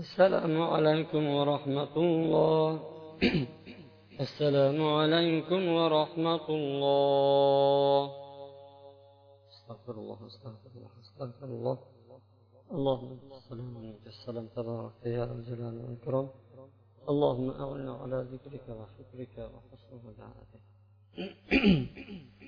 السلام 0.00 0.62
عليكم 0.62 1.22
ورحمة 1.26 1.94
الله. 1.96 2.68
السلام 4.26 4.78
عليكم 5.00 5.60
ورحمة 5.78 6.46
الله. 6.58 8.02
استغفر 9.52 9.94
الله 10.02 10.18
استغفر 10.26 10.70
الله 10.76 10.92
استغفر 11.04 11.48
الله. 11.56 11.78
اللهم 12.72 13.10
السلام 13.40 13.70
عليك 13.76 14.04
السلام 14.06 14.46
تبارك 14.56 14.92
يا 15.04 15.24
ذا 15.28 15.34
الجلال 15.38 15.74
والإكرام. 15.84 16.28
اللهم 17.12 17.48
أعنا 17.64 17.92
على 18.02 18.18
ذكرك 18.32 18.66
وشكرك 18.78 19.34
وحسن 19.52 20.00
عبادتك 20.08 20.64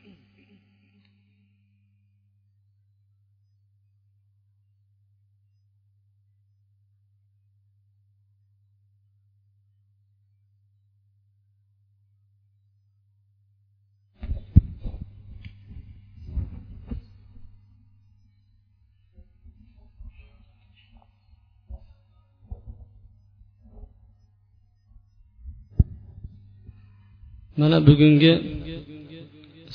mana 27.61 27.77
bugungi 27.89 28.33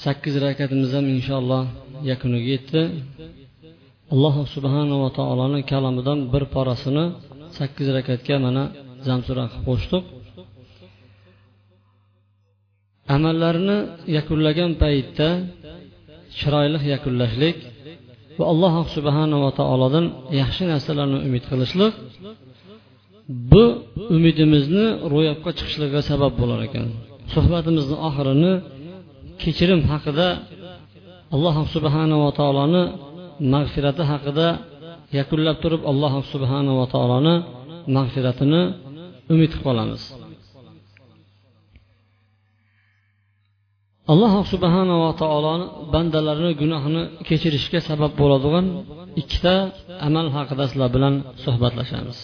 sakkiz 0.04 0.36
rakatimiz 0.46 0.92
ham 0.98 1.06
inshaalloh 1.16 1.64
yakuniga 2.12 2.48
yetdi. 2.56 2.82
Alloh 4.14 4.36
subhanava 4.56 5.10
taoloni 5.20 5.60
kalomidan 5.72 6.20
bir 6.34 6.44
porasini 6.54 7.06
sakkiz 7.58 7.88
rakatga 7.98 8.36
mana 8.46 8.64
zamsura 9.08 9.44
qilib 9.52 9.64
qo'shdik 9.70 10.04
amallarni 13.16 13.78
yakunlagan 14.18 14.72
paytda 14.84 15.30
chiroyli 16.40 16.80
yakunlashlik 16.94 17.58
va 18.38 18.46
alloh 18.54 18.74
subhanava 18.96 19.50
taolodan 19.60 20.06
yaxshi 20.42 20.64
narsalarni 20.72 21.18
umid 21.28 21.44
qilishlik 21.52 21.94
bu 23.52 23.64
umidimizni 24.16 24.86
ro'yobga 25.14 25.52
chiqishligiga 25.58 26.02
sabab 26.10 26.34
bo'lar 26.42 26.60
ekan. 26.68 26.88
Suhbatimizni 27.34 27.98
oxirini 28.08 28.54
kechirim 29.42 29.82
haqida 29.92 30.28
alloh 31.36 31.56
subhanava 31.76 32.30
taoloni 32.40 32.84
mag'firati 33.54 34.04
haqida 34.12 34.48
yakunlab 35.20 35.58
turib 35.64 35.82
alloh 35.92 36.14
subhanava 36.34 36.86
taoloni 36.94 37.36
mag'firatini 37.96 38.62
umid 39.34 39.52
qilib 39.52 39.66
qolamiz 39.68 40.04
alloh 44.12 44.34
subhanava 44.54 45.10
taoloni 45.22 45.66
bandalarini 45.94 46.52
gunohini 46.62 47.04
kechirishga 47.28 47.80
sabab 47.90 48.12
bo'ladigan 48.22 48.66
ikkita 49.22 49.56
amal 50.08 50.28
haqida 50.36 50.64
sizlar 50.70 50.90
bilan 50.96 51.14
suhbatlashamiz. 51.44 52.18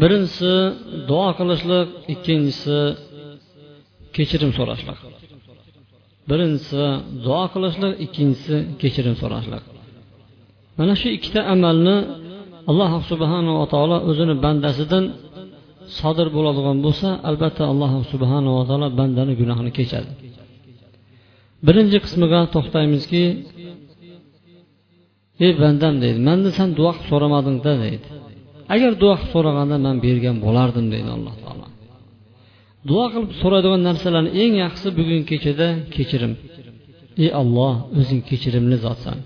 Birinchisi 0.00 0.52
duo 1.08 1.28
qilishlik 1.38 1.88
ikkinchisi 2.14 2.78
kechirim 4.16 4.50
so'rashlik. 4.58 4.98
Birinchisi 6.30 6.84
duo 7.26 7.42
qilishlik 7.52 7.94
ikkinchisi 8.04 8.56
kechirim 8.80 9.14
so'rashlik. 9.22 9.64
Mana 10.78 10.94
shu 11.00 11.08
ikkita 11.16 11.40
amalni 11.54 11.96
alloh 12.70 12.92
subhanava 13.10 13.64
taolo 13.72 13.96
o'zini 14.10 14.34
bandasidan 14.44 15.04
sodir 15.98 16.28
bo'ladigan 16.36 16.76
bo'lsa 16.86 17.08
albatta 17.28 17.62
alloh 17.72 17.92
subhanava 18.12 18.62
taolo 18.68 18.86
bandani 19.00 19.32
gunohini 19.40 19.70
kechadi. 19.78 20.10
Birinchi 21.66 21.98
qismiga 22.04 22.40
to'xtaymizki 22.54 23.24
ey 25.44 25.52
bandam 25.62 25.94
deydi. 26.02 26.18
Mandan 26.28 26.52
san 26.58 26.68
duo 26.78 26.90
qilib 26.94 27.08
so'ramadingda 27.10 27.72
deydi. 27.84 28.06
Agar 28.74 28.92
duo 29.02 29.14
qilib 29.18 29.30
so'raganda 29.34 29.76
man 29.86 29.96
bergan 30.06 30.36
bo'lardim 30.44 30.86
deydi 30.92 31.10
alloh 31.16 31.34
taolo. 31.44 31.66
Duo 32.88 33.04
qilib 33.12 33.30
so'raydigan 33.40 33.80
narsalarni 33.88 34.30
eng 34.42 34.52
yaxshisi 34.62 34.90
bugungi 34.98 35.24
kechada 35.30 35.68
kechirim. 35.94 36.32
Ey 37.24 37.30
olloh 37.42 37.74
o'zing 37.98 38.20
kechirimli 38.28 38.76
zotsan. 38.84 39.18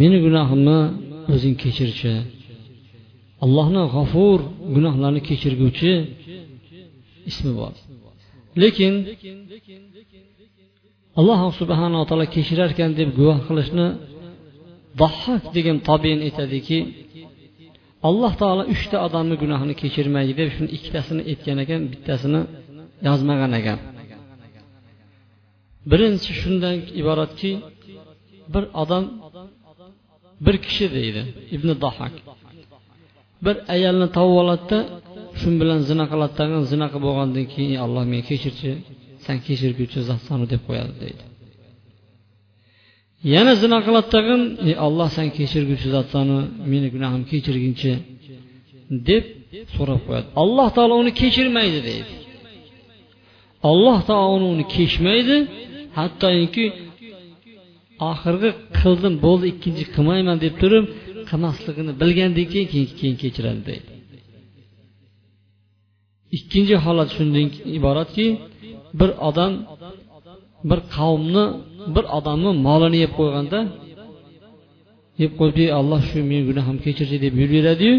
Meni 0.00 0.18
gunohimni 0.26 0.78
o'zing 1.34 1.54
kechirchi. 1.62 2.14
Allohni 3.44 3.82
g'afur 3.94 4.38
gunohlarni 4.74 5.20
kechirguvchi 5.28 5.92
ismi 7.30 7.52
bor. 7.60 7.74
Lekin 8.62 8.92
alloh 11.20 11.40
subhanava 11.60 12.04
taolo 12.10 12.26
kechirarkan 12.36 12.90
deb 12.98 13.08
guvoh 13.18 13.38
qilishni 13.46 13.86
dahhak 15.00 15.42
degan 15.56 15.76
tobein 15.88 16.18
aytadiki 16.26 16.78
alloh 18.08 18.32
taolo 18.42 18.64
uchta 18.74 18.96
odamni 19.06 19.36
gunohini 19.42 19.74
kechirmaydi 19.82 20.32
deb 20.40 20.48
shuni 20.54 20.68
ikkitasini 20.76 21.22
aytgan 21.30 21.58
ekan 21.64 21.80
bittasini 21.92 22.40
yozmagan 23.08 23.52
ekan. 23.60 23.78
Birinchi 25.90 26.30
shundan 26.40 26.76
iboratki 27.00 27.50
bir 28.54 28.64
odam 28.82 29.04
bir 30.46 30.56
kishi 30.66 30.86
deydi 30.96 31.22
ibn 31.56 31.68
dohak 31.84 32.14
bir 33.44 33.56
ayolni 33.74 34.08
topib 34.16 34.36
oladida 34.42 34.78
shu 35.40 35.48
bilan 35.60 35.80
zina 35.90 36.04
qiladi 36.12 36.42
zina 36.72 36.86
qilib 36.92 37.04
bo'lgandan 37.08 37.46
keyin 37.54 37.78
alloh 37.84 38.04
meni 38.12 38.24
kechirchi 38.30 38.70
san 39.24 39.36
kechirguvchi 39.46 40.00
zotsan 40.08 40.38
deb 40.52 40.62
qo'yadi 40.68 40.94
deydi. 41.04 41.22
Yana 43.34 43.52
zina 43.62 43.78
qiladi 43.86 44.08
tag'in 44.16 44.42
ey 44.68 44.74
olloh 44.86 45.08
san 45.16 45.28
kechirguvchi 45.36 45.88
zotsanu 45.96 46.36
meni 46.72 46.88
gunohimni 46.94 47.26
kechirginchi 47.32 47.92
deb 49.08 49.24
so'rab 49.74 50.00
qo'yadi. 50.06 50.26
Alloh 50.42 50.68
taolo 50.76 50.94
uni 51.02 51.12
kechirmaydi 51.20 51.80
deydi. 51.88 52.12
Alloh 53.70 53.98
taolo 54.10 54.46
uni 54.54 54.64
kechmaydi. 54.76 55.36
Hattoki 55.98 56.64
oxirgi 58.10 58.50
qildim 58.78 59.14
bo'ldi 59.24 59.46
ikkinchi 59.52 59.84
qilmayman 59.94 60.36
deb 60.44 60.54
turib 60.62 60.84
qilmasligini 61.30 61.92
bilgandan 62.02 62.46
keyin 62.52 62.68
keyin 62.72 62.88
keyin 62.98 63.16
kechiradi 63.22 63.62
deydi. 63.70 63.90
Ikkinchi 66.36 66.74
holat 66.84 67.08
shundan 67.16 67.46
iboratki 67.78 68.26
bir 69.00 69.10
odam 69.28 69.52
bir 70.70 70.80
qavmni 70.96 71.44
bir 71.94 72.04
odamni 72.18 72.50
molini 72.66 72.98
yeb 73.04 73.12
qo'yganda 73.18 73.58
yeb 75.22 75.32
qo'yib 75.38 75.58
alloh 75.80 76.00
shu 76.08 76.18
meni 76.30 76.42
gunohimni 76.50 76.80
kechirsin 76.86 77.18
deb 77.24 77.34
yuraveradiyu 77.40 77.94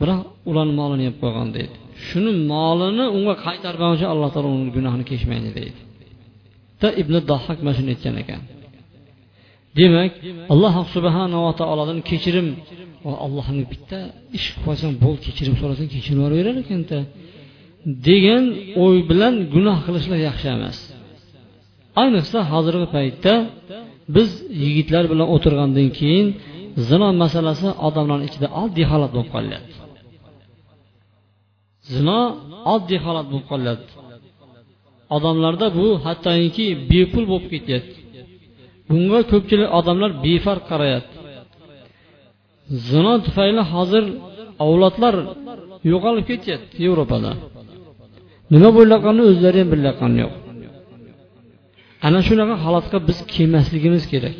biroq 0.00 0.20
ularni 0.50 0.74
molini 0.80 1.02
yeb 1.08 1.16
qo'ygan 1.22 1.48
deydi. 1.56 1.74
Shuni 2.06 2.32
molini 2.52 3.04
unga 3.16 3.34
qaytarmaguncha 3.46 4.06
alloh 4.14 4.28
taolo 4.34 4.48
uni 4.58 4.70
gunohini 4.76 5.04
kechmaydi 5.10 5.50
deydi. 5.58 5.80
Da 6.80 6.88
ibn 7.02 7.14
dohak 7.30 7.58
mana 7.64 7.74
shuni 7.78 7.90
aytgan 7.94 8.16
ekan. 8.22 8.42
Demak 9.78 10.12
alloh 10.52 10.74
subhanava 10.94 11.50
taolodan 11.60 11.98
kechirim 12.10 12.48
allohni 13.26 13.64
bitta 13.72 13.98
ish 14.36 14.46
qilib 14.48 14.62
qo'ysang 14.66 14.92
bo'ldi 15.04 15.20
kechirim 15.26 15.54
so'rasang 15.60 15.88
kechirib 15.94 16.18
yuboraverar 16.18 16.56
ekanda 16.64 16.98
degan 18.08 18.44
o'y 18.84 18.98
bilan 19.10 19.34
gunoh 19.54 19.78
qilishlar 19.86 20.18
yaxshi 20.28 20.48
emas. 20.56 20.78
Ayniqsa 22.02 22.38
hozirgi 22.52 22.86
paytda 22.96 23.34
biz 24.16 24.30
yigitlar 24.62 25.04
bilan 25.12 25.28
o'tirgandan 25.34 25.88
keyin 25.98 26.26
zino 26.88 27.08
masalasi 27.22 27.68
odamlarni 27.86 28.24
ichida 28.30 28.48
oddiy 28.62 28.86
holat 28.92 29.10
bo'lib 29.14 29.30
qolyapti. 29.36 29.76
Zino 31.92 32.20
oddiy 32.74 33.00
holat 33.06 33.26
bo'lib 33.30 33.46
qolyapti. 33.52 33.92
Odamlarda 35.16 35.66
bu 35.78 35.86
hattoki 36.04 36.66
bepul 36.90 37.24
bo'lib 37.30 37.46
ketyapti. 37.54 37.96
Bunga 38.88 39.20
ko'pchilik 39.32 39.68
odamlar 39.78 40.10
befarq 40.24 40.64
qarayapti. 40.70 41.16
Zino 42.88 43.12
tufayli 43.26 43.62
hozir 43.72 44.04
avlodlar 44.64 45.14
yo'qolib 45.92 46.24
ketyapti 46.30 46.76
yevropada. 46.86 47.30
Nima 48.52 48.70
bo'layotganini 48.78 49.24
o'zlari 49.30 49.58
ham 49.62 49.68
bilayotgani 49.74 50.18
yo'q. 50.24 50.34
Ana 52.06 52.20
shunaqa 52.28 52.56
holatga 52.64 52.98
biz 53.08 53.18
kelmasligimiz 53.34 54.04
kerak. 54.12 54.36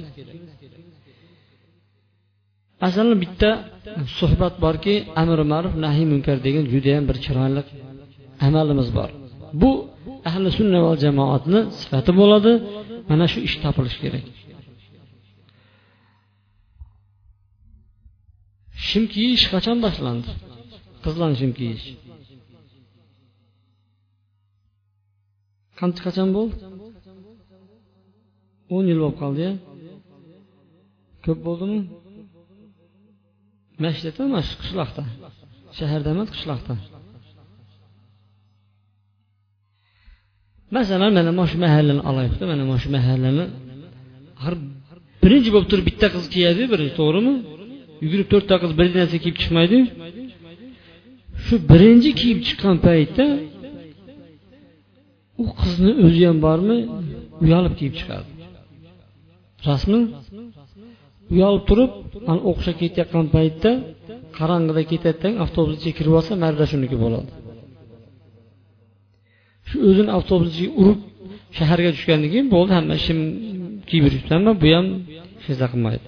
Masalan 2.82 3.16
bitta 3.24 3.50
suhbat 4.18 4.54
borki 4.64 4.94
amri 5.22 5.44
ma'ruf 5.52 5.74
nahiy 5.84 6.06
munkar 6.12 6.36
degan 6.46 6.64
judayam 6.72 7.04
bir 7.10 7.16
chiroyli 7.24 7.62
amalimiz 8.46 8.88
bor. 8.98 9.10
Bu 9.60 9.70
ahli 10.28 10.48
sunna 10.58 10.78
va 10.86 10.92
jamoatni 11.04 11.60
sifati 11.80 12.12
bo'ladi 12.20 12.52
mana 13.10 13.26
shu 13.32 13.38
ish 13.48 13.56
topilishi 13.64 13.98
kerak. 14.04 14.24
Shim 18.86 19.04
kiyish 19.14 19.44
qachon 19.52 19.78
boshlandi? 19.84 20.30
Qizlarni 21.04 21.36
shim 21.40 21.52
kiyish 21.58 21.86
qancha 25.80 26.00
qachon 26.06 26.28
bo'ldi? 26.36 26.54
O'n 28.74 28.84
yil 28.90 28.98
bo'lib 29.02 29.16
qoldi 29.22 29.40
ya 29.48 29.52
ko'p 31.24 31.38
bo'ldimi? 31.46 31.80
Masjidda 33.84 34.22
mana 34.32 34.42
shu 34.48 34.54
qishloqda. 34.62 35.02
Shaharda 35.78 36.08
emas 36.14 36.28
qishloqda. 36.34 36.74
Masalan 40.76 41.10
mana 41.18 41.30
mana 41.38 41.48
shu 41.52 41.58
mahallani 41.64 42.02
olaylikda 42.10 42.44
mana 42.52 42.62
mana 42.68 42.80
shu 42.84 42.90
mahallani. 42.96 43.44
Axir 44.38 44.54
birinchi 45.22 45.50
bo'lib 45.54 45.68
turib 45.72 45.84
bitta 45.90 46.06
qiz 46.14 46.24
kiyadi 46.34 46.62
birinchi 46.72 46.94
to'g'rimi? 47.00 47.34
Yugurib 48.04 48.28
to'rtta 48.32 48.54
qiz 48.62 48.72
bir 48.78 48.86
narsa 48.98 49.16
kiyib 49.22 49.36
chiqmaydi 49.40 49.78
shu 51.44 51.54
birinchi 51.70 52.10
kiyib 52.20 52.38
chiqqan 52.46 52.76
paytda 52.86 53.24
u 55.42 55.44
qizni 55.60 55.92
o'zi 56.06 56.22
ham 56.28 56.38
bormi? 56.46 56.78
Uyalib 57.44 57.74
kiyib 57.80 57.94
chiqadi. 58.00 58.28
Rostmi 59.68 59.98
uyalib 61.34 61.64
turib 61.68 61.92
ana 62.30 62.40
o'qishga 62.50 62.74
ketayotgan 62.82 63.26
paytda 63.36 63.70
qorong'ida 64.38 64.82
ketayotgan 64.92 65.32
avtobus 65.44 65.74
ichiga 65.78 65.94
kirib 65.98 66.14
olsa 66.18 66.32
marra 66.42 66.64
shuniki 66.72 66.96
bo'ladi. 67.04 67.30
Shu 69.68 69.76
o'zini 69.88 70.10
avtobus 70.18 70.48
ichiga 70.54 70.72
urib 70.82 71.00
shaharga 71.58 71.90
tushgandan 71.96 72.28
keyin 72.32 72.48
bo'ldi 72.54 72.72
hamma 72.78 72.96
shim 73.06 73.18
kiyib 73.88 74.04
yuribsanmi 74.06 74.52
bu 74.62 74.68
ham 74.76 74.86
hech 75.44 75.48
narsa 75.50 75.66
qilmaydi. 75.72 76.06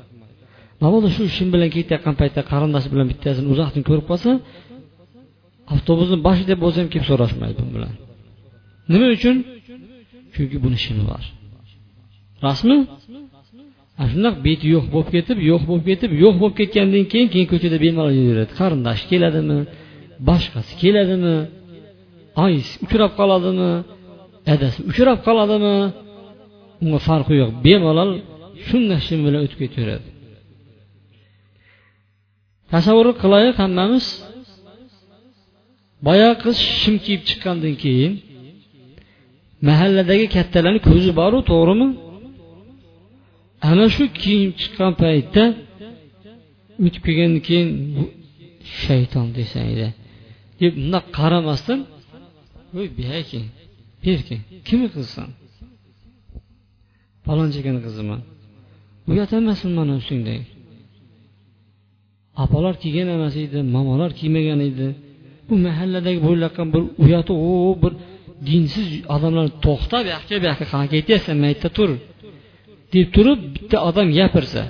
Mabodo 0.82 1.08
shu 1.16 1.22
shim 1.36 1.48
bilan 1.54 1.70
ketayotgan 1.76 2.14
paytda 2.20 2.40
qarindoshi 2.50 2.88
bilan 2.92 3.06
bittasini 3.12 3.46
uzoqdan 3.54 3.82
ko'rib 3.88 4.06
qolsa 4.10 4.30
avtobusni 5.74 6.18
boshida 6.26 6.54
bo'lsa 6.62 6.78
ham 6.82 6.88
kelib 6.92 7.06
so'rashmaydi 7.10 7.58
bu 7.66 7.70
bilan. 7.76 7.92
Nima 8.92 9.06
uchun? 9.16 9.36
Chunki 10.34 10.56
buni 10.64 10.78
shimi 10.84 11.04
bor. 11.10 11.22
Rostmi 12.46 12.76
ana 14.02 14.08
shundoq 14.12 14.36
beti 14.46 14.64
yo'q 14.74 14.84
bo'lib 14.94 15.08
ketib 15.16 15.38
yo'q 15.50 15.62
bo'lib 15.68 15.84
ketib 15.90 16.10
yo'q 16.22 16.34
bo'lib 16.40 16.56
ketgandan 16.60 17.04
keyin 17.12 17.28
keyin 17.32 17.48
ko'chada 17.52 17.76
bemalol 17.84 18.14
yuraveradi 18.20 18.52
qarindoshi 18.60 19.04
keladimi 19.12 19.58
boshqasi 20.28 20.72
keladimi 20.82 21.36
oyisi 22.44 22.72
uchrab 22.84 23.12
qoladimi 23.20 23.70
dadasi 24.48 24.78
uchrab 24.90 25.18
qoladimi 25.26 25.76
unga 26.82 27.00
farqi 27.08 27.34
yo'q 27.42 27.50
bemalol 27.66 28.10
shunday 28.66 29.00
shim 29.06 29.20
bilan 29.26 29.40
o'tib 29.46 29.58
ketaveradi 29.64 30.08
tasavvur 32.72 33.08
qilaylik 33.22 33.56
hammamiz 33.62 34.06
boyagi 36.06 36.36
qiz 36.44 36.56
shim 36.80 36.96
kiyib 37.04 37.22
chiqqandan 37.28 37.74
keyin 37.84 38.12
mahalladagi 39.68 40.26
kattalarni 40.36 40.80
ko'zi 40.88 41.10
boru 41.20 41.38
to'g'rimi 41.50 41.88
ana 43.70 43.86
shu 43.94 44.04
kiyim 44.20 44.50
chiqqan 44.60 44.92
paytda 45.02 45.44
o'tib 46.84 47.02
kelgandan 47.06 47.42
keyin 47.48 47.68
shayton 48.84 49.26
desangda 49.38 49.88
deb 50.60 50.72
bundoq 50.78 51.04
qaramasdan 51.18 51.80
voy 52.74 52.88
buyoqki 52.98 53.40
berkin 54.04 54.40
kimni 54.68 54.88
qizisan 54.94 55.28
palonchigani 57.26 57.80
qiziman. 57.86 58.20
Uyat 59.10 59.30
emasmi 59.38 59.70
mana 59.78 59.92
ustingdagi 60.00 60.44
opalar 62.44 62.74
kiygan 62.82 63.08
emas 63.16 63.34
edi 63.44 63.58
momolar 63.74 64.10
kiymagan 64.20 64.60
edi. 64.68 64.86
Bu 65.48 65.54
mahalladagi 65.66 66.20
bo'layotgan 66.26 66.68
bir 66.74 66.82
uyati 67.04 67.32
u 67.48 67.52
bir 67.82 67.92
dinsiz 68.48 68.86
odamlar 69.14 69.46
to'xta 69.66 69.96
bu 70.04 70.08
yoqqa 70.14 70.34
bu 70.42 70.46
yoqqa 70.50 70.64
qanaqa 70.72 70.92
ketyapsan 70.96 71.36
maytda 71.44 71.68
tur. 71.76 71.90
Deb 72.94 73.08
turib 73.16 73.40
bitta 73.56 73.78
odam 73.88 74.08
gapirsa 74.18 74.62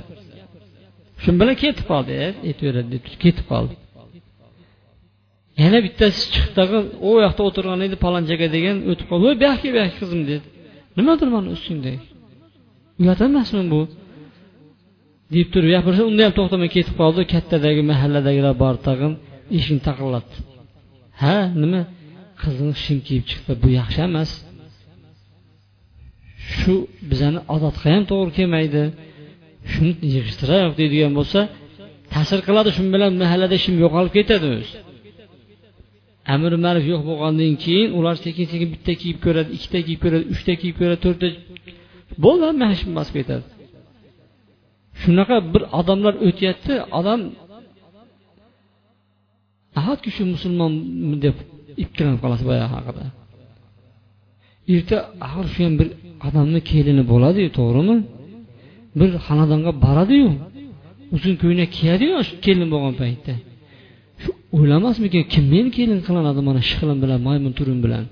shu 1.23 1.31
bilan 1.41 1.57
ketib 1.65 1.87
qoldi 1.93 2.13
aytaveradi 2.49 2.89
deb 2.95 3.05
ketib 3.25 3.47
qoldi. 3.53 3.75
Yana 5.63 5.79
bittasi 5.87 6.21
chiqdi 6.33 6.53
tag'in 6.59 6.85
u 7.09 7.11
yoqda 7.25 7.43
o'tirgan 7.49 7.81
edi 7.87 7.97
palonchaga 8.05 8.47
degan 8.57 8.77
o'tib 8.91 9.07
qoldi 9.11 9.25
voy 9.29 9.37
buyoqqa 9.43 9.69
buyoqqa 9.75 9.97
qizim 10.01 10.23
dedi. 10.31 10.45
Nimadir 10.99 11.29
mani 11.35 11.49
ustingda? 11.57 11.93
Uyat 13.01 13.21
emasmi 13.29 13.63
bu 13.73 13.81
deb 15.35 15.47
turib 15.53 15.71
gapirsa 15.77 16.03
unda 16.11 16.23
ham 16.27 16.35
to'xtamay 16.39 16.71
ketib 16.77 16.95
qoldi 17.03 17.23
kattadagi 17.35 17.83
mahalladagilar 17.93 18.55
bor 18.63 18.75
tag'in 18.89 19.13
eshikni 19.57 19.83
taqillatdi. 19.89 20.37
Ha 21.23 21.37
nima? 21.63 21.83
Qizing 22.43 22.73
shim 22.85 22.99
kiyib 23.07 23.25
chiqdi 23.31 23.53
bu 23.63 23.69
yaxshi 23.81 24.01
emas. 24.09 24.31
Shu 26.59 26.75
bizani 27.11 27.41
odatga 27.55 27.89
ham 27.95 28.05
to'g'ri 28.11 28.33
kelmaydi. 28.39 28.83
Shuni 29.73 29.93
yig'ishtiraylik 30.15 30.75
deydigan 30.81 31.13
bo'lsa 31.19 31.41
ta'sir 32.15 32.39
qiladi 32.47 32.71
shu 32.77 32.83
bilan 32.95 33.13
mahallada 33.23 33.55
ishim 33.61 33.75
yo'qolib 33.85 34.13
ketadi 34.19 34.47
o'zi. 34.57 34.77
Amri 36.35 36.57
ma'ruf 36.65 36.85
yo'q 36.93 37.03
bo'lgandan 37.11 37.55
keyin 37.65 37.89
ular 37.99 38.15
sekin 38.25 38.47
sekin 38.53 38.69
bitta 38.75 38.93
kiyib 39.01 39.19
ko'radi 39.25 39.51
ikkita 39.57 39.79
kiyib 39.87 40.01
ko'radi 40.05 40.25
uchta 40.35 40.53
kiyib 40.61 40.77
ko'radi 40.81 41.01
to'rtta 41.05 41.29
bo'ldi 42.25 42.43
hamma 42.49 42.67
shu 42.81 42.87
bosib 42.99 43.15
ketadi. 43.19 43.45
Shunaqa 45.03 45.37
bir 45.53 45.63
odamlar 45.81 46.15
o'tyapti 46.27 46.75
odam 46.99 47.21
nahotki 49.77 50.11
shu 50.17 50.23
musulmonmi 50.35 51.17
deb 51.25 51.37
ikkilanib 51.83 52.21
qolasiz 52.25 52.45
boyagi 52.51 52.69
haqida? 52.77 53.05
Erta 54.77 54.97
axir 55.27 55.47
shu 55.53 55.61
ham 55.67 55.75
bir 55.81 55.89
odamni 56.27 56.61
kelini 56.71 57.05
bo'ladiyu 57.13 57.49
to'g'rimi? 57.59 57.97
Bir 58.99 59.11
xonadonga 59.27 59.73
boradiyu 59.85 60.31
uzun 61.15 61.35
ko'ylak 61.43 61.71
kiyadiyu 61.79 62.17
shu 62.29 62.35
kelin 62.47 62.69
bo'lgan 62.75 62.95
paytda. 63.03 63.35
Shu 64.23 64.31
o'ylamasmikin 64.57 65.23
kim 65.33 65.45
meni 65.55 65.71
kelin 65.79 66.01
qilinadi 66.07 66.41
mana 66.49 66.61
shiqlim 66.69 66.99
bilan 67.05 67.21
maymun 67.27 67.53
turim 67.59 67.79
bilan? 67.85 68.05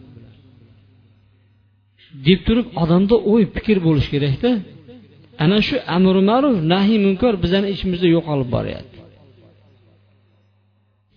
Deb 2.27 2.41
turib 2.47 2.67
odamda 2.83 3.17
o'y 3.33 3.43
fikr 3.55 3.77
bo'lishi 3.87 4.09
kerakda. 4.15 4.51
Ana 5.45 5.59
shu 5.69 5.77
amri 5.97 6.23
ma'ruf 6.31 6.57
nahiy 6.73 6.99
munkar 7.07 7.33
bizani 7.45 7.69
ichimizda 7.75 8.07
yo'qolib 8.17 8.49
boryapti. 8.57 8.99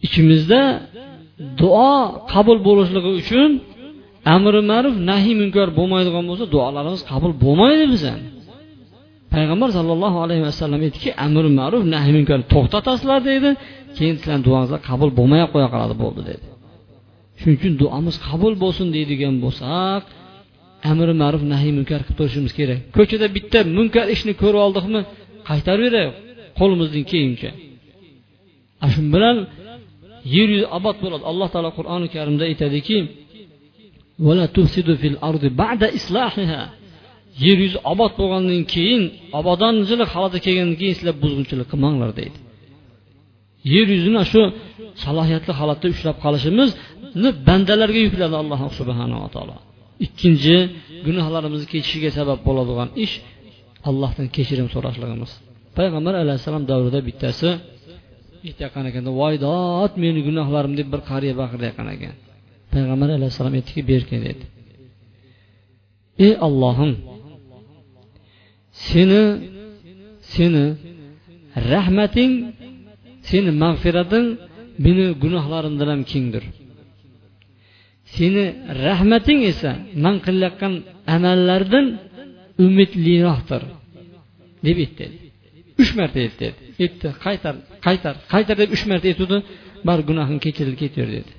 Ichimizda 0.06 0.62
duo 1.60 1.94
qabul 2.34 2.58
bo'lishligi 2.68 3.12
uchun 3.22 3.50
amri 4.36 4.62
ma'ruf 4.72 4.96
nahiy 5.12 5.36
munkar 5.42 5.68
bo'lmaydigan 5.80 6.24
bo'lsa 6.30 6.46
duolarimiz 6.53 7.01
qabul 7.12 7.32
bo'lmaydi 7.44 7.86
bizani 7.94 8.25
payg'ambar 9.34 9.70
sollallohu 9.77 10.18
alayhi 10.25 10.44
vasallam 10.50 10.80
aytdiki 10.88 11.10
amri 11.25 11.50
ma'ruf 11.60 11.84
nahiy 11.96 12.13
munkar 12.18 12.39
to'xtatasizlar 12.53 13.20
deydi 13.30 13.50
keyin 13.98 14.15
sizlarni 14.20 14.44
duongizlar 14.48 14.80
qabul 14.89 15.10
bo'lmay 15.20 15.42
qo'ya 15.53 15.68
qoladi 15.74 15.96
bo'ldi 16.03 16.22
dedi. 16.30 16.44
Shuning 17.39 17.58
uchun 17.60 17.74
duomiz 17.82 18.15
qabul 18.27 18.53
bo'lsin 18.63 18.88
deydigan 18.96 19.36
bo'lsak 19.44 20.03
amri 20.92 21.13
ma'ruf 21.24 21.44
nahiy 21.53 21.72
munkar 21.77 22.00
qilib 22.06 22.18
turishimiz 22.20 22.53
kerak. 22.60 22.80
Ko'chada 22.98 23.27
bitta 23.36 23.60
munkar 23.77 24.06
ishni 24.15 24.34
ko'rib 24.42 24.62
oldikmi 24.68 25.01
qaytarib 25.50 25.84
yuboraylik 25.86 26.13
qo'limizdan 26.60 27.03
kelguncha 27.12 27.51
shu 28.94 29.01
bilan 29.13 29.38
yer 30.36 30.48
yuzi 30.53 30.68
obod 30.77 30.98
bo'ladi. 31.03 31.24
Alloh 31.32 31.48
taolo 31.53 31.72
qur'oni 31.80 32.08
karimda 32.15 32.44
aytadiki 32.51 32.98
yer 37.46 37.58
yuzi 37.65 37.79
obod 37.93 38.12
bo'lgandan 38.20 38.63
keyin 38.74 39.03
obodonchilik 39.39 40.10
holati 40.15 40.39
kelgandan 40.46 40.77
keyin 40.82 40.96
sizlar 40.98 41.15
buzg'unchilik 41.24 41.67
qilmanglar 41.72 42.10
deydi. 42.20 42.38
Yer 43.74 43.88
yuzini 43.96 44.24
shu 44.32 44.41
salohiyatli 45.03 45.53
holatda 45.60 45.88
ushlab 45.93 46.17
qolishimizni 46.25 47.29
bandalarga 47.48 48.00
yukladi 48.08 48.36
alloh 48.41 48.62
subhanava 48.79 49.27
taolo. 49.36 49.55
Ikkinchi 50.05 50.55
gunohlarimizni 51.08 51.67
kechishiga 51.74 52.10
sabab 52.17 52.39
bo'ladigan 52.48 52.89
ish 53.05 53.13
allohdan 53.89 54.27
kechirim 54.36 54.67
so'rashligimiz. 54.74 55.32
Payg'ambar 55.77 56.13
alayhissalom 56.24 56.63
davrida 56.72 57.00
bittasi 57.08 57.50
aytayotgan 58.48 58.86
ekanda 58.91 59.12
voy 59.22 59.36
dod 59.48 59.91
meni 60.03 60.20
gunohlarim 60.27 60.74
deb 60.79 60.88
bir 60.93 61.01
qariya 61.10 61.34
baqirayotgan 61.41 61.88
ekan. 61.96 62.15
Payg'ambar 62.74 63.10
alayhissalom 63.18 63.53
aytdiki 63.60 63.82
berkin 63.92 64.20
dedi. 64.27 64.44
Ey 66.25 66.34
ollohim 66.48 66.92
seni 68.88 69.24
seni 70.34 70.65
rahmating 71.72 72.34
seni 73.30 73.51
mag'firating 73.63 74.27
meni 74.86 75.06
gunohlarimdan 75.24 75.89
ham 75.94 76.01
kengdir 76.12 76.44
seni 78.15 78.46
rahmating 78.86 79.39
esa 79.51 79.72
man 80.03 80.15
qilayotgan 80.25 80.74
amallardan 81.15 81.86
umidliroqdir 82.65 83.63
deb 84.65 84.77
aytdi 84.86 85.06
uch 85.82 85.92
marta 86.00 86.18
aytdi 86.25 86.48
aytdi 86.84 87.08
qaytar 87.25 87.56
qaytar 87.86 88.15
qaytar 88.34 88.56
deb 88.62 88.70
uch 88.75 88.84
marta 88.92 89.06
aytuvdi 89.12 89.38
baribir 89.88 90.06
gunohing 90.10 90.39
kechirilib 90.46 90.80
ketaver 90.84 91.10
dedi 91.18 91.32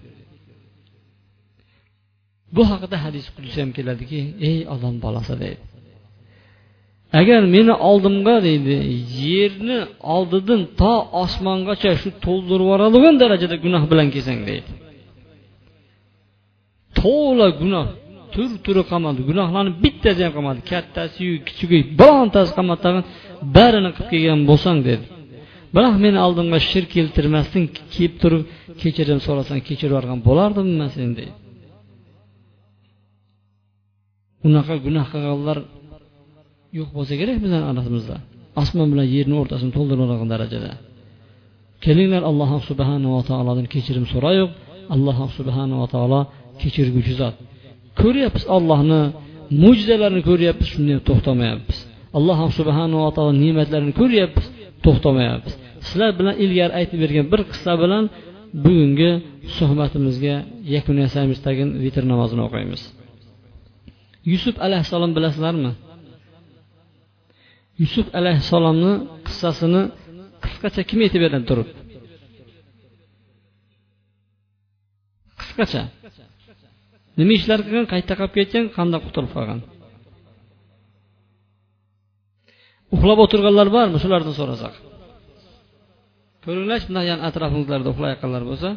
bu 2.55 2.63
haqida 2.71 2.97
hadis 3.05 3.27
qudsi 3.37 3.57
ham 3.63 3.71
keladiki 3.77 4.21
ey 4.49 4.59
odam 4.75 4.95
bolasi 5.05 5.35
deydi 5.45 5.63
agar 7.21 7.41
meni 7.57 7.75
oldimga 7.91 8.37
deydi 8.49 8.77
yerni 9.29 9.79
oldidan 10.15 10.61
to 10.81 10.95
osmongacha 11.23 11.93
shu 12.01 12.09
to'ldirib 12.25 12.67
yuboradigan 12.67 13.15
darajada 13.23 13.57
gunoh 13.65 13.83
bilan 13.91 14.09
kelsang 14.15 14.41
deydi. 14.51 14.71
To'la 17.01 17.49
gunoh 17.61 17.87
tur 18.35 18.49
turi 18.65 18.83
qolmadi 18.91 19.21
gunohlarni 19.31 19.73
bittasi 19.85 20.21
ham 20.27 20.33
qolmadi 20.37 20.61
kattasiyu 20.73 21.35
kichigi 21.49 21.79
birontasi 22.01 22.51
qolmadi 22.59 22.81
tag'in 22.87 23.05
barini 23.57 23.91
qilib 23.97 24.09
kelgan 24.13 24.41
bo'lsang 24.51 24.79
dedi 24.89 25.05
biroq 25.77 25.95
meni 26.05 26.19
oldimga 26.27 26.59
shirk 26.71 26.89
keltirmasdan 26.97 27.65
kelib 27.95 28.15
turib 28.23 28.43
kechirim 28.83 29.19
so'rasang 29.27 29.61
kechirib 29.69 29.93
yuborgan 29.95 30.19
bo'lardimmi 30.29 30.75
man 30.83 30.91
seni 30.97 31.13
deydi. 31.21 31.35
Unaqa 34.47 34.75
gunoh 34.87 35.07
qilganlar 35.13 35.59
yo'q 36.79 36.89
bo'lsa 36.97 37.15
kerak 37.21 37.37
bizlarni 37.43 37.67
orasimizda 37.73 38.17
osmon 38.63 38.89
bilan 38.93 39.07
yerni 39.17 39.35
o'rtasini 39.41 39.73
to'ldiradigan 39.77 40.29
darajada. 40.35 40.73
Kelinglar 41.85 42.23
alloh 42.31 42.51
subhanava 42.69 43.21
taolodan 43.31 43.67
kechirim 43.75 44.05
so'raylik 44.13 44.51
alloh 44.95 45.19
subhanava 45.39 45.87
taolo 45.95 46.21
kechirguvchi 46.61 47.15
zot 47.21 47.35
ko'ryapmiz 48.01 48.45
ollohni 48.57 49.01
mo'jizalarini 49.63 50.23
ko'ryapmiz 50.31 50.69
shunday 50.73 50.97
to'xtamayapmiz. 51.09 51.79
Alloh 52.19 52.39
subhanava 52.59 53.09
taolo 53.17 53.33
ne'matlarini 53.45 53.93
ko'ryapmiz 54.01 54.47
to'xtamayapmiz. 54.85 55.55
Sizlar 55.87 56.11
bilan 56.19 56.35
ilgari 56.45 56.73
aytib 56.81 56.99
bergan 57.05 57.27
bir 57.33 57.41
qissa 57.51 57.73
bilan 57.83 58.05
bugungi 58.65 59.11
suhbatimizga 59.57 60.37
yakun 60.75 60.97
yasaymiz 61.05 61.39
tagin 61.47 61.69
vitr 61.85 62.03
namozini 62.13 62.43
o'qiymiz. 62.49 62.83
Yusuf 64.33 64.57
alayhissalom 64.67 65.11
bilasizlarmi? 65.17 65.73
Yusuf 67.83 68.07
alayhissalomni 68.19 68.93
qissasini 69.27 69.83
qisqacha 70.45 70.83
kim 70.91 70.99
aytib 71.05 71.21
beradi 71.25 71.47
turib? 71.51 71.69
Qisqacha. 75.41 75.83
Nima 77.19 77.33
ishlar 77.39 77.59
qilgan 77.67 77.87
qayerda 77.93 78.15
qolib 78.21 78.35
ketgan 78.39 78.65
qanday 78.77 79.01
qutulib 79.07 79.31
qolgan? 79.37 79.61
Uxlab 82.95 83.19
o'tirganlar 83.25 83.69
bormi? 83.77 83.97
Shulardan 84.05 84.35
so'rasak. 84.41 84.75
Ko'ringlarchi 86.45 86.87
bunday 86.89 87.07
atrofingizlarda 87.29 87.89
uxlayotganlar 87.95 88.43
bo'lsa. 88.51 88.69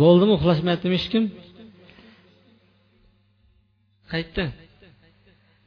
Bo'ldimi 0.00 0.32
uxlashmayaptimi 0.38 0.94
hech 0.98 1.08
kim 1.12 1.24
qayerda 4.10 4.44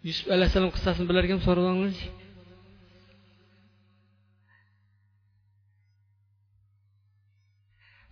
yusuf 0.07 0.25
alayhissalom 0.35 0.71
qissasini 0.75 1.05
bilar 1.09 1.23
ekan 1.27 1.39
so'rab 1.45 1.65
olinglarchi 1.69 2.07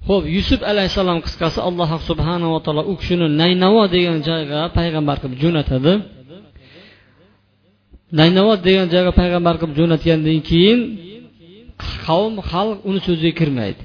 ho'p 0.09 0.23
yusuf 0.35 0.59
alayhissalom 0.71 1.19
qissasi 1.25 1.59
alloh 1.69 1.89
subhanava 2.09 2.57
taolo 2.65 2.83
u 2.91 2.93
kishini 2.99 3.27
naynavo 3.41 3.83
degan 3.95 4.17
joyga 4.27 4.59
payg'ambar 4.77 5.15
qilib 5.21 5.37
jo'natadi. 5.43 5.93
Naynavo 8.19 8.53
degan 8.67 8.87
joyga 8.93 9.11
payg'ambar 9.21 9.55
qilib 9.61 9.75
jo'natgandan 9.79 10.39
keyin 10.49 10.79
qavm 12.05 12.33
xalq 12.51 12.77
uni 12.89 12.99
so'ziga 13.07 13.33
kirmaydi. 13.39 13.83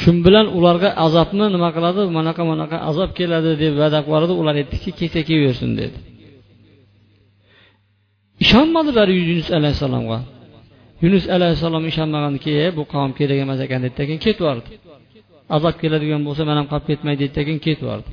Shu 0.00 0.10
bilan 0.26 0.46
ularga 0.58 0.88
azobni 1.06 1.46
nima 1.54 1.68
qiladi? 1.76 2.00
Manaqa 2.18 2.42
manaqa 2.52 2.76
azob 2.90 3.10
keladi 3.18 3.50
deb 3.62 3.72
va'da 3.82 3.98
qilib 4.06 4.36
ular 4.42 4.54
aytdiki 4.60 4.90
kelsa 4.98 5.20
kelaversin 5.28 5.70
dedi. 5.80 5.98
Ishonmadilar 8.44 9.08
yunus 9.18 9.48
alayhissalomga. 9.58 10.18
Yunus 11.04 11.24
alayhissalom 11.36 11.84
ishonmagandan 11.90 12.40
keyin 12.44 12.72
bu 12.78 12.82
qavm 12.92 13.10
kerak 13.18 13.38
emas 13.44 13.58
ekan 13.66 13.80
dedida 13.84 14.02
keyin 14.08 14.20
ketib 14.26 14.42
yubordi 14.44 14.70
azob 15.56 15.74
keladigan 15.82 16.22
bo'lsa 16.26 16.42
man 16.48 16.56
ham 16.60 16.66
qolib 16.72 16.86
ketmay 16.90 17.14
dedi. 17.22 17.32
Keyin 17.36 17.60
ketib 17.66 17.82
yubordi 17.84 18.10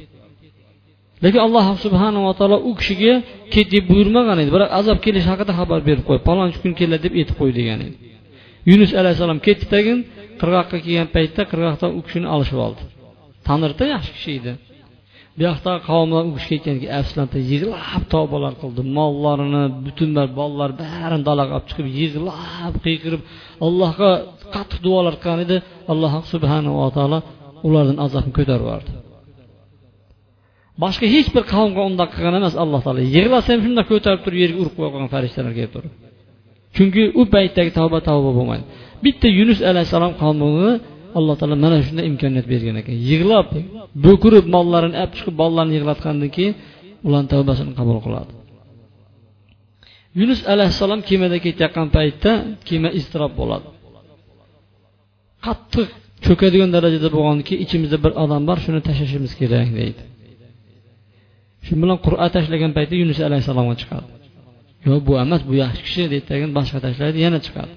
lekin 1.24 1.42
alloh 1.48 1.66
subhanava 1.86 2.32
taolo 2.40 2.58
u 2.70 2.72
kishiga 2.80 3.14
ket 3.54 3.68
deb 3.74 3.84
buyurmagan 3.92 4.38
edi. 4.42 4.50
Biroq 4.56 4.70
azob 4.80 4.98
kelishi 5.06 5.28
haqida 5.34 5.54
xabar 5.60 5.80
berib 5.88 6.04
qo'y. 6.10 6.20
Palonchi 6.28 6.58
kun 6.64 6.74
keladi 6.80 7.04
deb 7.06 7.14
aytib 7.20 7.36
qo'y 7.42 7.52
degan 7.60 7.80
edi. 7.86 7.96
Yunus 8.70 8.92
alayhissalom 9.00 9.40
ketdi 9.48 9.66
tagin. 9.74 10.00
Qirg'oqqa 10.44 10.78
kelgan 10.86 11.10
paytda 11.16 11.44
qirg'oqdan 11.52 11.92
u 11.98 12.00
kishini 12.06 12.28
olishib 12.36 12.60
oldi. 12.66 12.84
Tanirda 13.48 13.84
yaxshi 13.94 14.12
kishi 14.18 14.32
edi. 14.40 14.54
Bu 15.38 15.42
yoqda 15.50 15.72
qavmlar 15.90 16.24
u 16.30 16.32
kishiga 16.38 16.56
aytganki 16.58 16.88
afsuslanib 17.00 17.34
yig'lab 17.52 18.04
tavbalar 18.14 18.54
qildi. 18.62 18.82
Mollarini 18.98 19.64
butun 19.86 20.10
bolalar 20.40 20.72
barini 20.82 21.24
dalaga 21.30 21.52
olib 21.58 21.68
chiqib 21.70 21.88
yig'lab 22.00 22.76
qiyqirib 22.86 23.22
allohga 23.66 24.12
qattiq 24.56 24.80
duolar 24.86 25.16
qilgan 25.24 25.40
edi. 25.46 25.58
Alloh 25.92 26.14
subhanava 26.32 26.88
taolo 26.98 27.20
ulardan 27.68 27.98
azobni 28.06 28.32
ko'tarib 28.38 28.64
yubordi. 28.66 28.92
Boshqa 30.84 31.06
hech 31.16 31.30
bir 31.36 31.44
qavmga 31.54 31.82
undoq 31.90 32.10
qilgan 32.16 32.36
emas 32.42 32.56
alloh 32.64 32.82
taolo. 32.86 33.02
Yig'lasa 33.16 33.48
ham 33.54 33.62
shundoq 33.66 33.86
ko'tarib 33.92 34.22
turib 34.26 34.40
yerga 34.44 34.58
urib 34.64 34.76
qo'ygan 34.80 35.08
farishtalar 35.14 35.54
kelib 35.60 35.74
turib 35.78 35.94
chunki 36.76 37.04
u 37.20 37.22
paytdagi 37.34 37.72
tavba 37.80 38.00
tavba 38.10 38.32
bo'lmaydi. 38.38 38.66
Bitta 39.06 39.28
yunus 39.40 39.60
alayhissalom 39.70 40.14
qavmini 40.22 40.72
alloh 41.18 41.36
taolo 41.40 41.56
mana 41.66 41.78
shunday 41.88 42.06
imkoniyat 42.12 42.46
bergan 42.54 42.76
ekan. 42.82 42.96
Yig'lab 43.10 43.48
bo'kirib 44.06 44.46
mollarini 44.56 44.96
olib 45.02 45.14
chiqib 45.18 45.36
bolalarni 45.42 45.74
yig'latgandan 45.78 46.30
keyin 46.36 46.54
ularni 47.08 47.28
tavbasini 47.34 47.72
qabul 47.80 48.00
qiladi. 48.06 48.32
Yunus 50.20 50.42
alayhissalom 50.54 51.02
kemada 51.10 51.38
ketayotgan 51.46 51.88
paytda 51.98 52.32
kema 52.68 52.90
iztirob 53.00 53.34
bo'ladi. 53.40 53.68
Qattiq 55.46 55.88
cho'kadigan 56.26 56.70
darajada 56.76 57.10
bo'lganki 57.16 57.54
ichimizda 57.64 57.98
bir 58.06 58.12
odam 58.24 58.42
bor 58.50 58.58
shuni 58.66 58.82
tashlashimiz 58.88 59.32
kerak 59.40 59.70
deydi. 59.80 60.04
Shu 61.66 61.74
bilan 61.82 61.98
qur'a 62.06 62.28
tashlagan 62.36 62.72
paytda 62.78 62.96
yunus 63.02 63.20
alayhissalomga 63.28 63.76
chiqadi. 63.82 64.08
Yo'q 64.88 65.00
bu 65.08 65.14
emas 65.24 65.42
bu 65.50 65.54
yaxshi 65.64 65.82
kishi 65.88 66.04
deydi 66.14 66.46
boshqa 66.58 66.78
tashlaydi 66.86 67.18
yana 67.26 67.40
chiqadi. 67.46 67.72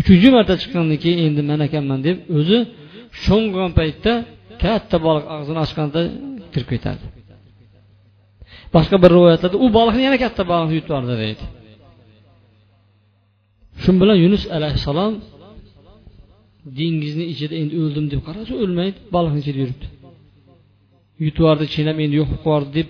Uchinchi 0.00 0.28
marta 0.36 0.54
chiqqandan 0.62 0.98
keyin 1.04 1.18
endi 1.26 1.42
man 1.50 1.60
ekanman 1.68 2.00
deb 2.06 2.16
o'zi 2.38 2.58
sho'ng'gan 3.24 3.70
paytda 3.78 4.12
katta 4.62 4.96
baliq 5.06 5.24
og'zini 5.36 5.58
ochganda 5.66 6.00
kirib 6.52 6.68
ketadi 6.74 7.04
boshqa 8.74 8.96
bir 9.02 9.10
rivoyatlarda 9.16 9.58
u 9.64 9.66
baliqni 9.78 10.02
yana 10.08 10.18
katta 10.24 10.42
baliqni 10.52 10.74
yutib 10.78 10.90
yubordi 10.92 11.14
deydi. 11.24 11.44
Shu 13.82 13.90
bilan 14.00 14.18
yunus 14.24 14.44
alayhissalom 14.56 15.14
dengizni 16.78 17.24
ichida 17.32 17.54
endi 17.62 17.74
o'ldim 17.82 18.06
deb 18.12 18.20
qarasa 18.28 18.52
o'lmaydi 18.62 18.98
baliqni 19.14 19.38
ichida 19.42 19.58
yuribdi. 19.62 19.86
Yutib 21.24 21.40
yubordi 21.42 21.64
chinam 21.74 21.96
endi 22.04 22.14
yo'q 22.20 22.30
bo'lib 22.30 22.44
qoldi 22.48 22.70
deb 22.78 22.88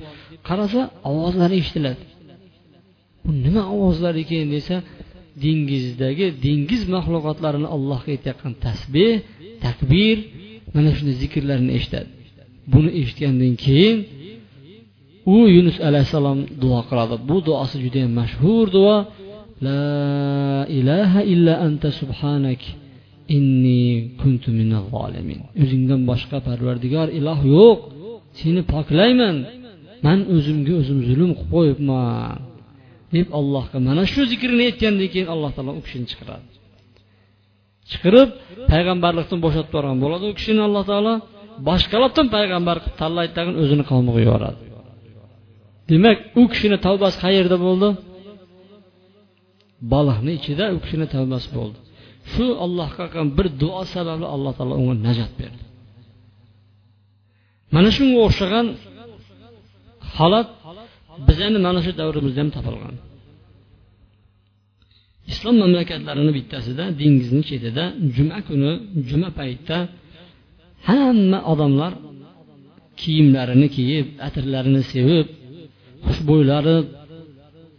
qarasa 0.48 0.80
ovozlari 1.10 1.54
eshitiladi. 1.62 2.02
Bu 3.24 3.30
nima 3.44 3.62
ovozlar 3.74 4.14
ekan 4.22 4.48
desa 4.56 4.76
dengizdagi 5.44 6.26
dengiz 6.44 6.82
maxluqotlarini 6.94 7.68
allohga 7.76 8.08
aytayotgan 8.14 8.54
tasbeh 8.64 9.14
takbir 9.64 10.16
mana 10.74 10.90
shunday 10.96 11.16
zikrlarni 11.22 11.70
eshitadi. 11.78 12.10
Buni 12.72 12.90
eshitgandan 13.00 13.54
keyin 13.64 13.96
u 15.34 15.36
yunus 15.56 15.78
alayhissalom 15.88 16.38
duo 16.62 16.80
qiladi. 16.88 17.14
Bu 17.28 17.36
duosi 17.46 17.76
judayam 17.84 18.12
mashhur 18.20 18.66
duo. 18.76 18.96
La 19.66 20.66
ilaha 20.78 21.20
illa 21.34 21.54
anta 21.66 21.88
subhanak 22.00 22.62
inni 23.36 23.82
kuntu 24.20 24.48
minal 24.58 24.84
zolimin 24.94 25.40
o'zingdan 25.62 26.00
boshqa 26.10 26.38
parvardigor 26.48 27.08
iloh 27.18 27.40
yo'q. 27.56 27.78
Seni 28.38 28.62
poklayman. 28.74 29.36
Man 30.06 30.20
o'zimga 30.34 30.72
o'zim 30.80 30.98
zulm 31.08 31.30
qilib 31.38 31.50
qo'yibman. 31.54 32.36
Deb 33.14 33.28
allohga 33.38 33.78
mana 33.88 34.02
shu 34.12 34.22
zikrni 34.32 34.62
aytgandan 34.70 35.08
keyin 35.12 35.28
alloh 35.34 35.50
taolo 35.56 35.72
u 35.78 35.82
kishini 35.86 36.06
chiqaradi 36.12 36.48
chiqarib 37.90 38.30
payg'ambarlikdan 38.72 39.38
bo'shatib 39.44 39.70
yuborgan 39.72 39.98
bo'ladi 40.04 40.24
u 40.30 40.32
kishini 40.38 40.62
alloh 40.68 40.84
taolo. 40.90 41.14
Boshqalardan 41.68 42.26
payg'ambar 42.36 42.76
qilib 42.82 42.96
tanlaydi 43.02 43.32
tag'in 43.38 43.54
o'zini 43.62 43.84
qavmiga 43.90 44.20
yuboradi. 44.26 44.60
Demak 45.90 46.18
u 46.40 46.42
kishini 46.52 46.78
tavbasi 46.86 47.16
qayerda 47.24 47.56
bo'ldi? 47.66 47.88
Baliqni 49.92 50.32
ichida 50.38 50.64
u 50.76 50.78
kishini 50.84 51.06
tavbasi 51.14 51.48
bo'ldi. 51.56 51.78
Shu 52.32 52.46
allohga 52.64 53.04
qilgan 53.12 53.28
bir 53.36 53.46
duo 53.62 53.82
sababli 53.94 54.26
alloh 54.34 54.52
taolo 54.58 54.74
unga 54.82 54.94
najot 55.06 55.32
berdi. 55.40 55.62
Mana 57.74 57.88
shunga 57.96 58.18
o'xshagan 58.26 58.66
holat 60.16 60.48
bizani 61.28 61.58
mana 61.66 61.80
shu 61.84 61.92
davrimizda 62.00 62.40
ham 62.42 62.50
topilgan. 62.56 62.94
Islom 65.32 65.56
mamlakatlarini 65.62 66.32
bittasida 66.38 66.84
dengizni 67.00 67.42
chetida 67.48 67.84
juma 68.16 68.38
kuni 68.48 68.70
juma 69.08 69.28
paytida 69.38 69.78
hamma 70.88 71.38
odamlar 71.52 71.92
kiyimlarini 73.00 73.68
kiyib 73.76 74.06
atirlarini 74.26 74.82
sevib 74.92 75.26
xushbo'ylari 76.06 76.76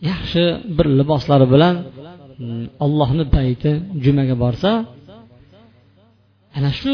yaxshi 0.10 0.44
bir 0.78 0.88
liboslari 1.00 1.46
bilan 1.54 1.76
mm, 1.84 2.66
ollohni 2.86 3.26
payti 3.36 3.72
jumaga 4.04 4.36
borsa 4.44 4.72
ana 6.58 6.72
shu 6.80 6.94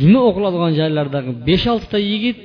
juma 0.00 0.20
o'qiladigan 0.28 0.72
joylardagi 0.80 1.30
besh 1.48 1.66
oltita 1.72 1.98
yigit 2.10 2.38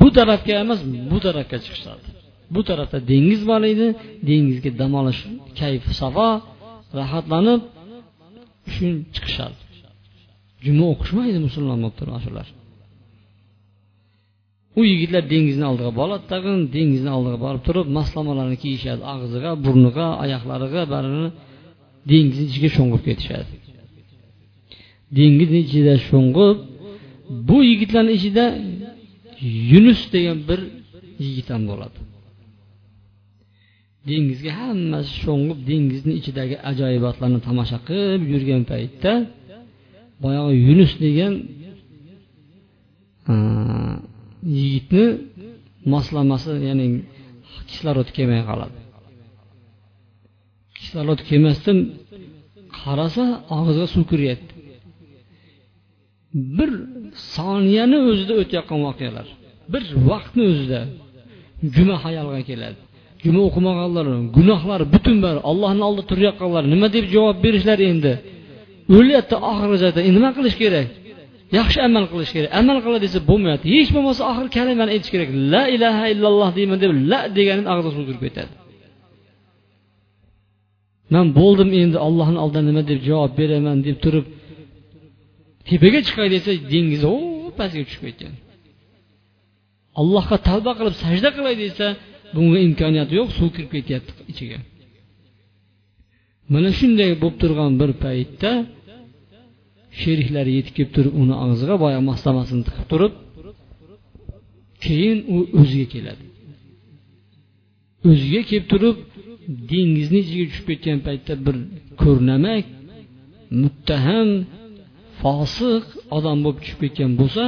bu 0.00 0.08
tarafga 0.16 0.52
emas 0.64 0.80
bu 1.10 1.18
tarafga 1.26 1.58
chiqishadi. 1.64 2.06
Bu 2.54 2.60
tarafda 2.68 2.98
dengiz 3.12 3.42
bor 3.50 3.62
edi 3.72 3.86
dengizga 4.28 4.70
dam 4.80 4.92
olish 5.00 5.20
kayf 5.58 5.84
safo 6.00 6.28
rohatlanib 6.98 7.60
shun 8.74 8.92
chiqishadi 9.14 9.58
juma 10.64 10.84
o'qishmaydi 10.92 11.38
musulmon 11.46 11.78
bo'lib 11.82 11.96
turib 12.00 12.14
u 14.78 14.80
yigitlar 14.90 15.22
dengizni 15.32 15.64
oldiga 15.70 15.92
boradi 16.00 16.24
tag'in 16.32 16.58
dengizni 16.76 17.10
oldiga 17.16 17.38
borib 17.44 17.62
turib 17.66 17.86
maslamalarni 17.98 18.56
kiyishadi 18.62 19.02
og'ziga 19.14 19.50
burniga 19.64 20.06
oyoqlariga 20.24 20.82
barini 20.94 21.28
dengizni 22.10 22.44
ichiga 22.50 22.68
sho'ng'ib 22.76 23.02
ketishadi. 23.08 23.52
Dengizni 25.18 25.58
ichida 25.66 25.94
sho'ng'ib 26.08 26.56
bu 27.48 27.56
yigitlarni 27.70 28.12
ichida 28.18 28.44
yunus 29.72 30.00
degan 30.14 30.38
bir 30.48 30.60
yigit 31.24 31.48
ham 31.52 31.62
bo'ladi. 31.70 31.98
Dengizga 34.08 34.52
hammasi 34.62 35.12
sho'ng'ib 35.22 35.60
dengizni 35.70 36.12
ichidagi 36.20 36.56
ajoyibotlarni 36.70 37.40
tomosha 37.48 37.78
qilib 37.88 38.22
yurgan 38.32 38.62
paytda 38.72 39.12
boyagi 40.22 40.56
yunus 40.68 40.92
degan 41.04 41.34
yigitni 44.56 45.06
moslamasi 45.94 46.50
ya'ni 46.68 46.86
kislorod 47.68 48.08
kelmay 48.16 48.42
qoladi. 48.50 48.78
Kislorod 50.78 51.20
kelmasdan 51.28 51.78
qarasa 52.80 53.24
og'ziga 53.56 53.86
suv 53.94 54.04
kiryapti. 54.10 54.49
Bir 56.34 56.70
soniyani 57.34 57.98
o'zida 58.08 58.34
o'tayotgan 58.42 58.80
voqealar. 58.86 59.26
Bir 59.72 59.82
vaqtni 60.10 60.42
o'zida 60.50 60.80
juma 61.74 61.96
hayolga 62.04 62.40
keladi. 62.50 62.78
Juma 63.24 63.40
o'qimaganlar 63.48 64.06
gunohlari 64.36 64.84
butun 64.94 65.16
bor 65.24 65.36
allohni 65.50 65.82
oldida 65.88 66.04
turayotganlar 66.10 66.62
nima 66.72 66.86
deb 66.96 67.04
javob 67.14 67.36
berishlar 67.44 67.78
endi? 67.90 68.12
O'lyapti 68.96 69.36
oxirgi 69.50 69.76
joyda. 69.82 70.00
Endi 70.08 70.16
nima 70.18 70.30
qilish 70.38 70.56
kerak? 70.62 70.88
Yaxshi 71.58 71.78
amal 71.88 72.04
qilish 72.12 72.32
kerak. 72.36 72.50
Amal 72.60 72.78
qila 72.84 72.98
desa 73.04 73.18
bo'lmayapti. 73.30 73.66
Hech 73.76 73.90
bo'lmasa 73.96 74.22
oxiri 74.30 74.48
kalimani 74.58 74.90
aytish 74.94 75.10
kerak. 75.14 75.28
La 75.52 75.62
ilaha 75.76 76.04
illalloh 76.12 76.50
deyman 76.58 76.78
deb 76.84 76.90
la 77.10 77.20
deganini 77.38 77.68
og'ziga 77.72 77.90
suv 77.96 78.18
ketadi. 78.24 78.52
Man 81.14 81.26
bo'ldim 81.38 81.70
endi 81.82 81.98
ollohni 82.06 82.38
oldida 82.44 82.62
nima 82.68 82.82
deb 82.90 83.00
javob 83.08 83.32
beraman 83.40 83.76
deb 83.86 83.96
turib 84.04 84.26
tepaga 85.70 86.00
chiqay 86.06 86.28
desa 86.34 86.50
dengiz 86.72 87.02
o 87.12 87.14
pastga 87.58 87.82
tushib 87.88 88.02
ketgan. 88.06 88.34
Allohga 90.00 90.36
tavba 90.48 90.72
qilib 90.78 90.96
sajda 91.04 91.28
qilay 91.36 91.54
desa 91.64 91.86
bunga 92.34 92.58
imkoniyati 92.68 93.12
yo'q 93.18 93.28
suv 93.38 93.48
kirib 93.54 93.70
ketyapti 93.76 94.12
ichiga. 94.32 94.58
Mana 96.52 96.70
shunday 96.78 97.10
bo'lib 97.22 97.36
turgan 97.42 97.72
bir 97.80 97.90
paytda 98.04 98.52
sheriklari 100.00 100.50
yetib 100.58 100.72
kelib 100.76 100.92
turib 100.96 101.14
uni 101.22 101.34
og'ziga 101.44 101.74
boya 101.84 102.00
moslamasini 102.10 102.62
tiqib 102.68 102.86
turib 102.92 103.14
keyin 104.84 105.18
u 105.34 105.36
o'ziga 105.60 105.86
keladi. 105.94 106.24
O'ziga 108.10 108.40
kelib 108.50 108.66
turib 108.72 108.96
dengizni 109.72 110.18
ichiga 110.24 110.44
tushib 110.50 110.66
ketgan 110.70 110.98
paytda 111.06 111.32
bir 111.46 111.56
ko'rnamak 112.02 112.64
muttaham 113.62 114.28
fosiq 115.22 115.84
odam 116.16 116.38
bo'lib 116.44 116.58
tushib 116.62 116.78
ketgan 116.84 117.12
bo'lsa 117.20 117.44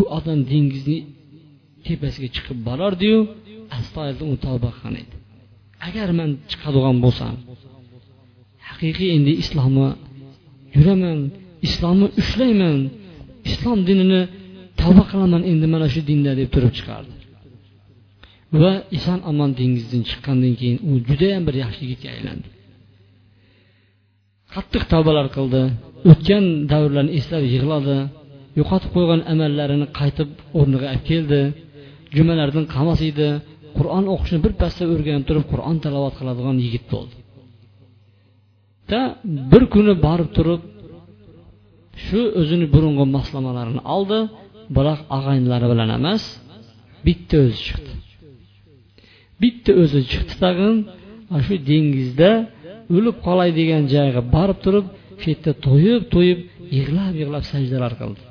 u 0.00 0.02
odam 0.18 0.38
dengizni 0.52 0.98
tepasiga 1.86 2.28
chiqib 2.36 2.58
borardiyu 2.68 3.18
astoydil 3.78 4.22
uni 4.28 4.38
tavba 4.46 4.70
qilgan 4.76 4.94
edi 5.02 5.14
agar 5.88 6.08
man 6.18 6.30
chiqadigan 6.50 6.96
bo'lsam 7.04 7.34
haqiqiy 8.68 9.10
endi 9.16 9.32
islomga 9.42 9.88
yuraman 10.76 11.18
islomni 11.66 12.08
ushlayman 12.20 12.78
islom 13.50 13.78
dinini 13.88 14.20
tavba 14.80 15.04
qilaman 15.10 15.42
endi 15.50 15.66
mana 15.74 15.86
shu 15.94 16.00
dinda 16.10 16.32
deb 16.40 16.48
turib 16.54 16.72
chiqardi. 16.78 17.14
Va 18.60 18.72
eson 18.96 19.18
omon 19.30 19.50
dengizdan 19.60 20.02
chiqqandan 20.10 20.54
keyin 20.60 20.78
u 20.88 20.90
judayam 21.08 21.42
bir 21.48 21.54
yaxshi 21.62 21.80
yigitga 21.84 22.08
aylandi. 22.16 22.48
Qattiq 24.56 24.82
tavbalar 24.92 25.26
qildi. 25.36 25.62
O'tgan 26.10 26.44
davrlarni 26.72 27.12
eslab 27.18 27.44
yig'ladi. 27.54 27.96
Yo'qotib 28.58 28.90
qo'ygan 28.96 29.20
amallarini 29.32 29.86
qaytib 29.98 30.30
o'rniga 30.58 30.86
olib 30.92 31.04
keldi. 31.10 31.40
Jumalardan 32.16 32.64
qamasiydi 32.74 33.28
qur'on 33.78 34.04
o'qishni 34.14 34.38
birpasda 34.44 34.84
o'rganib 34.92 35.24
turib 35.28 35.44
qur'on 35.52 35.76
talovat 35.84 36.14
qiladigan 36.18 36.56
yigit 36.64 36.84
bo'ldi. 36.92 37.16
Da 38.90 39.00
bir 39.52 39.62
kuni 39.74 39.94
borib 40.06 40.30
turib 40.36 40.62
shu 42.04 42.20
o'zini 42.40 42.66
burungi 42.74 43.04
moslamalarini 43.16 43.82
oldi. 43.96 44.18
Biroq 44.76 45.00
og'aynilari 45.16 45.66
bilan 45.72 45.90
emas 45.98 46.22
bitta 47.06 47.36
o'zi 47.44 47.58
chiqdi. 47.66 47.92
Bitta 49.42 49.70
o'zi 49.82 50.00
chiqdi 50.12 50.34
tag'in. 50.44 50.76
Shu 51.46 51.54
dengizda 51.70 52.30
o'lib 52.96 53.16
qolay 53.26 53.50
degan 53.60 53.82
joyga 53.94 54.20
borib 54.34 54.58
turib 54.64 54.86
shu 55.20 55.26
yerda 55.32 55.52
to'yib 55.66 56.02
to'yib 56.14 56.38
yig'lab 56.76 57.14
yig'lab 57.20 57.44
sajdalar 57.52 57.92
qildi. 58.00 58.22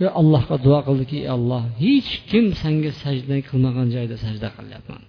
Va 0.00 0.08
allohga 0.20 0.56
duo 0.66 0.78
qildiki 0.88 1.18
alloh 1.34 1.62
hech 1.82 2.10
kim 2.30 2.44
senga 2.62 2.90
sajda 3.02 3.36
qilmagan 3.48 3.86
joyda 3.94 4.16
sajda 4.24 4.48
qilyapman 4.56 5.02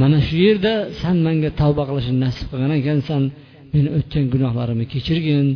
mana 0.00 0.18
shu 0.26 0.36
yerda 0.46 0.72
san 1.00 1.16
menga 1.26 1.50
tavba 1.60 1.82
qilishni 1.88 2.16
nasib 2.26 2.46
qilgan 2.50 2.72
ekansan 2.80 3.22
meni 3.74 3.88
o'tgan 3.98 4.24
gunohlarimni 4.34 4.86
kechirgin 4.94 5.46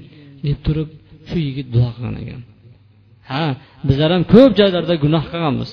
deb 0.47 0.59
turib 0.67 0.89
shu 1.29 1.37
yigit 1.47 1.69
duo 1.75 1.89
qilgan 1.95 2.17
ekan. 2.23 2.41
Ha 3.31 3.45
bizlar 3.89 4.11
ham 4.15 4.25
ko'p 4.35 4.53
joylarda 4.61 4.95
gunoh 5.05 5.25
qilganmiz. 5.33 5.71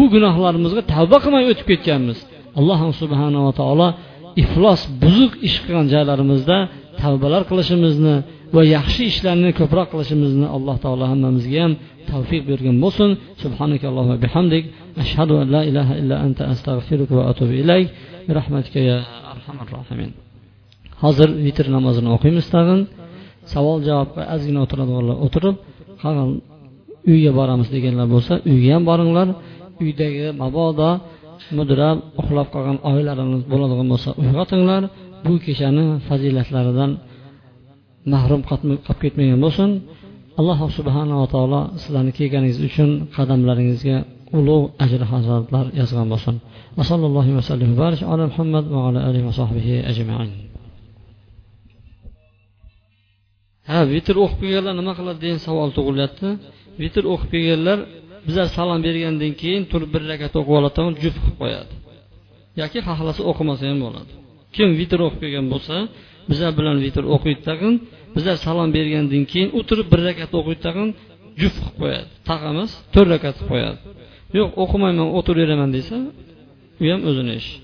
U 0.00 0.02
gunohlarimizga 0.14 0.82
tavba 0.94 1.16
qilmay 1.24 1.44
o'tib 1.50 1.66
ketganmiz. 1.72 2.18
Alloh 2.58 2.80
subhanava 3.02 3.50
taolo 3.60 3.88
iflos 4.44 4.80
buzuq 5.02 5.32
ish 5.48 5.56
qilgan 5.64 5.86
joylarimizda 5.94 6.58
tavbalar 7.02 7.42
qilishimizni 7.50 8.14
va 8.54 8.62
yaxshi 8.76 9.02
ishlarni 9.12 9.50
ko'proq 9.60 9.86
qilishimizni 9.92 10.46
alloh 10.56 10.76
taolo 10.84 11.04
hammamizga 11.12 11.58
ham 11.64 11.72
tavfiq 12.10 12.42
bergan 12.50 12.76
bo'lsin. 12.84 13.10
Subhanak 13.42 13.82
allohumma 13.88 14.16
bihamdik. 14.24 14.64
Ashhadu 15.02 15.34
an 15.42 15.46
la 15.54 15.60
ilaha 15.70 15.94
illa 16.00 16.16
anta 16.26 16.42
astag'firuka 16.52 17.12
va 17.18 17.24
atubu 17.30 17.54
ilayk. 17.62 17.86
Rahmatika 18.38 18.80
ya 18.90 18.98
arhamar 19.32 19.68
rohimin 19.76 20.10
hozir 21.02 21.28
vitr 21.46 21.66
namozini 21.76 22.08
o'qiymiz 22.16 22.46
tag'in. 22.54 22.80
Savol 23.52 23.78
javobga 23.88 24.22
ozgina 24.34 24.60
o'tiradiganlar 24.64 25.16
o'tirib 25.26 25.56
qolgan 26.02 26.30
uyga 27.12 27.32
boramiz 27.38 27.68
deganlar 27.74 28.06
bo'lsa 28.14 28.32
uyga 28.50 28.70
ham 28.74 28.84
boringlar. 28.90 29.28
Uydagi 29.84 30.26
mabodo 30.42 30.90
mudrab 31.58 31.98
uxlab 32.20 32.48
qolgan 32.54 32.78
oilalarimiz 32.90 33.42
bo'ladigan 33.52 33.86
bo'lsa 33.92 34.10
uyg'otinglar 34.22 34.82
bu 35.26 35.34
kechani 35.46 35.84
fazilatlaridan 36.08 36.90
mahrum 38.12 38.40
qolib 38.48 38.98
ketmagan 39.02 39.38
bo'lsin. 39.44 39.70
Alloh 40.40 40.58
subhanava 40.78 41.26
taolo 41.34 41.60
sizlarni 41.82 42.12
kelganingiz 42.18 42.58
uchun 42.68 42.90
qadamlaringizga 43.16 43.96
ulug' 44.38 44.66
ajr 44.84 45.00
hazratlar 45.12 45.66
yozgan 45.80 46.06
bo'lsin. 46.12 46.34
Va 46.76 46.82
sallallohu 46.90 47.30
vasallam 47.38 47.72
ala 48.12 48.24
muhammad 48.30 48.64
va 48.74 48.80
ala 48.88 49.00
alihi 49.08 49.24
va 49.28 49.34
sohbihi 49.40 49.76
ajmain. 49.90 50.30
Ha 53.70 53.78
vitr 53.92 54.14
o'qib 54.24 54.40
kelganlar 54.42 54.74
nima 54.80 54.92
qiladi 54.98 55.18
degan 55.24 55.40
savol 55.46 55.70
tug'ilyapti. 55.76 56.28
Vitr 56.82 57.02
o'qib 57.12 57.30
kelganlar 57.34 57.78
bizlar 58.26 58.46
salom 58.56 58.80
bergandan 58.86 59.32
keyin 59.40 59.62
turib 59.70 59.90
bir 59.94 60.02
rakat 60.10 60.32
o'qib 60.40 60.54
oladi 60.58 60.80
juft 61.02 61.18
qilib 61.22 61.36
qo'yadi. 61.42 61.72
Yoki 62.60 62.78
xohlasa 62.88 63.22
o'qimasa 63.30 63.64
ham 63.70 63.78
bo'ladi. 63.86 64.12
Kim 64.56 64.68
vitr 64.80 64.98
o'qib 65.06 65.20
kelgan 65.24 65.46
bo'lsa 65.52 65.74
bizlar 66.30 66.52
bilan 66.58 66.76
vitr 66.84 67.04
o'qiydi 67.14 67.42
tag'in 67.48 67.74
bizlar 68.16 68.36
salom 68.46 68.68
bergandan 68.76 69.22
keyin 69.32 69.50
o'tirib 69.58 69.86
bir 69.92 70.00
rakat 70.08 70.30
o'qiydi 70.38 70.60
tag'in 70.66 70.88
juft 71.40 71.58
qilib 71.62 71.76
qo'yadi. 71.82 72.08
Taq 72.28 72.40
emas 72.52 72.70
to'rt 72.94 73.08
rakat 73.14 73.34
qilib 73.38 73.50
qo'yadi. 73.52 73.78
Yo'q 74.38 74.50
o'qimayman 74.62 75.08
o'tiraveraman 75.18 75.70
desa 75.76 75.96
u 76.82 76.84
ham 76.90 77.00
o'zini 77.10 77.34
ishi. 77.40 77.54